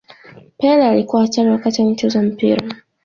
pele 0.57 0.85
alikuwa 0.87 1.21
hatari 1.21 1.49
wakati 1.49 1.81
anacheza 1.81 2.21
mpira 2.21 2.75